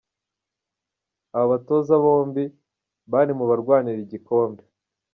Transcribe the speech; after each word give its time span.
Aba 1.35 1.51
batoza 1.51 1.93
bombi 2.03 2.43
bari 3.11 3.31
mu 3.37 3.45
barwanira 3.49 3.99
igikombe. 4.03 4.63